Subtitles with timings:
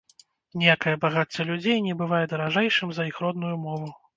[0.61, 3.97] Ніякае багацце людзей не бывае даражэйшым за іх родную мову